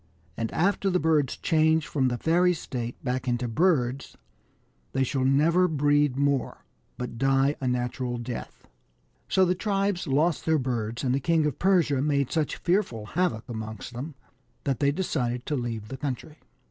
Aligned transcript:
And 0.35 0.51
after 0.51 0.89
the 0.89 0.99
birds 0.99 1.37
change 1.37 1.85
from 1.85 2.07
the 2.07 2.17
fairy 2.17 2.55
state 2.55 2.95
back 3.05 3.27
into 3.27 3.47
birds, 3.47 4.17
they 4.93 5.03
shall 5.03 5.23
never 5.23 5.67
breed 5.67 6.17
more, 6.17 6.65
but 6.97 7.19
die 7.19 7.55
a 7.61 7.67
natural 7.67 8.17
death." 8.17 8.67
So 9.29 9.45
the 9.45 9.53
tribes 9.53 10.07
lost 10.07 10.43
their 10.47 10.57
birds, 10.57 11.03
and 11.03 11.13
the 11.13 11.19
King 11.19 11.45
of 11.45 11.59
Persia 11.59 12.01
made 12.01 12.31
such 12.31 12.55
fearful 12.57 13.05
havoc 13.13 13.47
amongst 13.47 13.93
them 13.93 14.15
that 14.63 14.79
they 14.79 14.91
decided 14.91 15.45
to 15.45 15.55
leave 15.55 15.89
the 15.89 15.97
country. 15.97 16.39